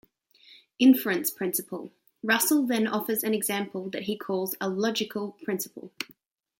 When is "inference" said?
0.79-1.29